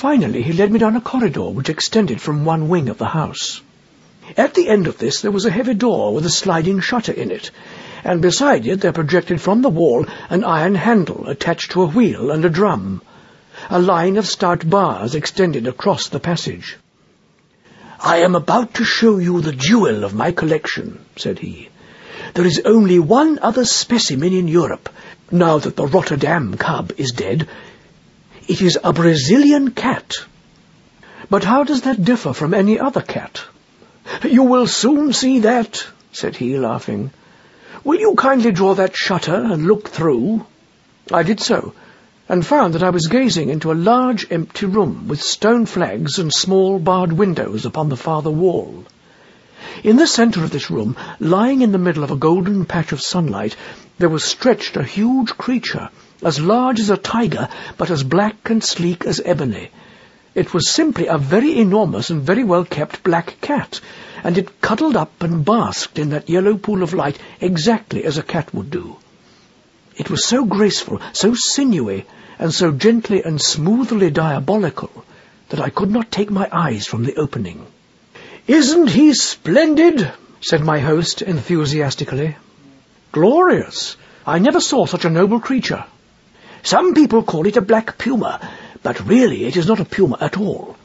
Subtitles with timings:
[0.00, 3.60] Finally, he led me down a corridor which extended from one wing of the house.
[4.34, 7.30] At the end of this there was a heavy door with a sliding shutter in
[7.30, 7.50] it,
[8.02, 12.30] and beside it there projected from the wall an iron handle attached to a wheel
[12.30, 13.02] and a drum.
[13.68, 16.78] A line of stout bars extended across the passage.
[18.00, 21.68] I am about to show you the jewel of my collection, said he.
[22.32, 24.88] There is only one other specimen in Europe,
[25.30, 27.46] now that the Rotterdam cub is dead.
[28.48, 30.16] It is a Brazilian cat.
[31.28, 33.42] But how does that differ from any other cat?
[34.24, 37.10] You will soon see that, said he, laughing.
[37.84, 40.44] Will you kindly draw that shutter and look through?
[41.12, 41.74] I did so,
[42.28, 46.32] and found that I was gazing into a large empty room with stone flags and
[46.32, 48.84] small barred windows upon the farther wall.
[49.82, 53.00] In the centre of this room, lying in the middle of a golden patch of
[53.00, 53.56] sunlight,
[53.98, 55.88] there was stretched a huge creature,
[56.22, 59.70] as large as a tiger, but as black and sleek as ebony.
[60.34, 63.80] It was simply a very enormous and very well-kept black cat,
[64.22, 68.22] and it cuddled up and basked in that yellow pool of light exactly as a
[68.22, 68.96] cat would do.
[69.96, 72.06] It was so graceful, so sinewy,
[72.38, 75.04] and so gently and smoothly diabolical
[75.48, 77.66] that I could not take my eyes from the opening.
[78.46, 80.10] Isn't he splendid?
[80.40, 82.36] said my host enthusiastically.
[83.12, 83.96] Glorious!
[84.26, 85.84] I never saw such a noble creature.
[86.62, 88.40] Some people call it a black puma,
[88.82, 90.76] but really it is not a puma at all.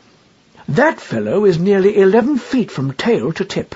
[0.70, 3.76] That fellow is nearly eleven feet from tail to tip.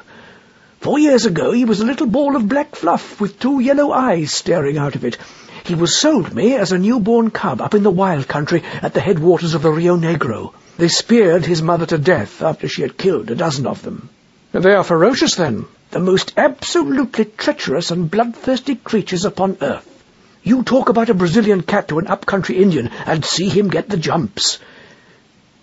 [0.79, 4.31] Four years ago he was a little ball of black fluff with two yellow eyes
[4.31, 5.17] staring out of it.
[5.65, 9.01] He was sold me as a newborn cub up in the wild country at the
[9.01, 10.53] headwaters of the Rio Negro.
[10.77, 14.09] They speared his mother to death after she had killed a dozen of them.
[14.53, 15.65] They are ferocious, then?
[15.91, 19.98] The most absolutely treacherous and bloodthirsty creatures upon earth.
[20.43, 23.97] You talk about a Brazilian cat to an up-country Indian and see him get the
[23.97, 24.59] jumps.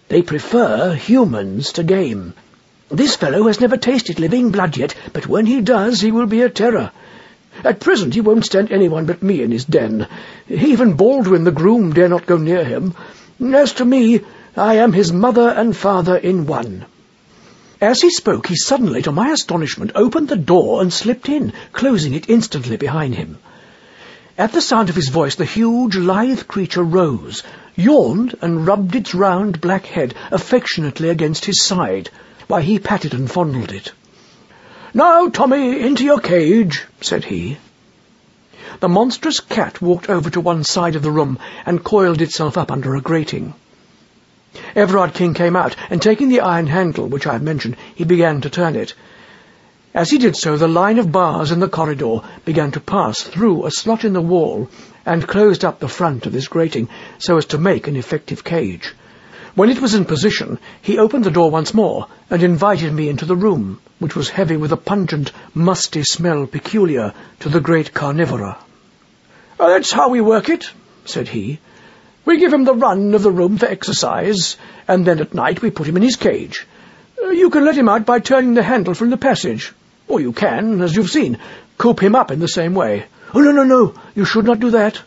[0.09, 2.35] They prefer humans to game.
[2.91, 6.43] This fellow has never tasted living blood yet, but when he does, he will be
[6.43, 6.93] a terror.
[7.65, 10.07] At present he won't stand anyone but me in his den.
[10.49, 12.95] Even Baldwin the groom dare not go near him.
[13.41, 14.21] As to me,
[14.57, 16.85] I am his mother and father in one.
[17.81, 22.15] As he spoke, he suddenly, to my astonishment, opened the door and slipped in, closing
[22.15, 23.39] it instantly behind him.
[24.39, 27.43] At the sound of his voice, the huge, lithe creature rose,
[27.75, 32.11] yawned, and rubbed its round black head affectionately against his side,
[32.47, 33.93] while he patted and fondled it.
[34.93, 37.57] Now, Tommy, into your cage, said he.
[38.81, 42.71] The monstrous cat walked over to one side of the room and coiled itself up
[42.71, 43.55] under a grating.
[44.75, 48.43] Everard King came out, and taking the iron handle which I have mentioned, he began
[48.43, 48.93] to turn it.
[49.97, 53.65] As he did so, the line of bars in the corridor began to pass through
[53.65, 54.69] a slot in the wall
[55.07, 58.95] and closed up the front of this grating so as to make an effective cage.
[59.55, 63.25] When it was in position, he opened the door once more and invited me into
[63.25, 68.59] the room, which was heavy with a pungent, musty smell peculiar to the great carnivora.
[69.59, 70.69] Oh, that's how we work it,
[71.07, 71.59] said he.
[72.27, 75.71] We give him the run of the room for exercise, and then at night we
[75.71, 76.67] put him in his cage.
[77.19, 79.73] You can let him out by turning the handle from the passage.
[80.09, 81.39] Or you can, as you've seen,
[81.79, 83.07] coop him up in the same way.
[83.35, 85.01] Oh, no, no, no, you should not do that.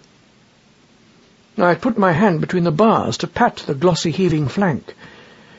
[1.58, 4.94] I put my hand between the bars to pat the glossy heaving flank.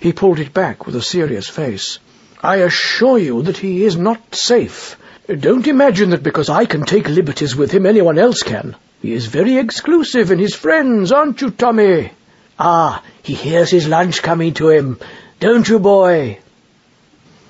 [0.01, 1.99] He pulled it back with a serious face.
[2.43, 4.97] I assure you that he is not safe.
[5.28, 8.77] Don't imagine that because I can take liberties with him anyone else can.
[9.03, 12.12] He is very exclusive in his friends, aren't you, Tommy?
[12.59, 14.99] Ah, he hears his lunch coming to him.
[15.39, 16.39] Don't you, boy?